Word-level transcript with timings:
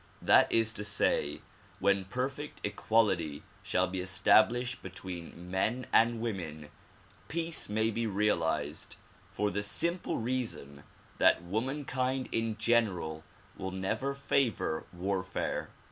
That 0.19 0.51
is 0.51 0.73
to 0.73 0.83
say, 0.83 1.41
when 1.77 2.05
perfect 2.05 2.59
equality 2.63 3.43
shall 3.61 3.87
be 3.87 3.99
established 3.99 4.81
between 4.81 5.51
men 5.51 5.85
and 5.93 6.19
women, 6.19 6.71
peace 7.27 7.69
may 7.69 7.91
be 7.91 8.07
realized 8.07 8.95
for 9.29 9.51
the 9.51 9.61
simple 9.61 10.17
reason 10.17 10.83
that 11.19 11.43
womankind 11.43 12.29
in 12.31 12.57
general 12.57 13.23
will 13.55 13.69
never 13.69 14.15
favor 14.15 14.85
warfare. 14.91 15.69